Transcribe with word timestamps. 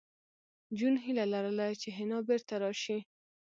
جون 0.77 0.95
هیله 1.03 1.25
لرله 1.33 1.67
چې 1.81 1.87
حنا 1.97 2.19
بېرته 2.27 2.53
راشي 2.63 2.99